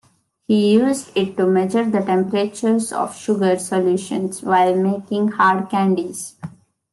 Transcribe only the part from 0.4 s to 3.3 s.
He used it to measure the temperatures of